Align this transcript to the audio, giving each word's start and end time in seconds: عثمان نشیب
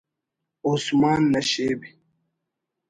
عثمان 0.65 1.21
نشیب 1.31 1.81